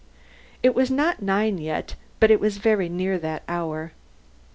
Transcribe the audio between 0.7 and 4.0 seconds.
was not nine yet, but it was very near that hour.